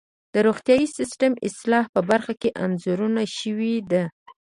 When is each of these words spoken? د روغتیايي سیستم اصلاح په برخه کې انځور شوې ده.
د 0.33 0.35
روغتیايي 0.47 0.87
سیستم 0.97 1.33
اصلاح 1.47 1.85
په 1.93 2.01
برخه 2.09 2.33
کې 2.41 2.49
انځور 2.63 3.01
شوې 3.39 3.75
ده. 3.91 4.03